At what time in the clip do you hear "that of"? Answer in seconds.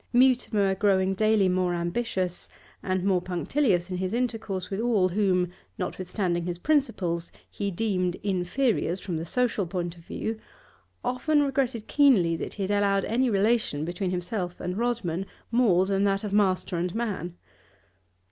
16.05-16.33